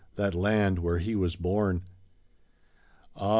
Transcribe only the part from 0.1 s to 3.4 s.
That land where he was bom. Ah!